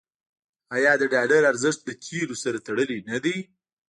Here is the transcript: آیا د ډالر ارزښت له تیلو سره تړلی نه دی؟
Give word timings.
آیا 0.75 0.93
د 0.97 1.03
ډالر 1.13 1.41
ارزښت 1.51 1.79
له 1.87 1.93
تیلو 2.05 2.35
سره 2.43 2.57
تړلی 2.67 2.99
نه 3.09 3.17
دی؟ 3.23 3.37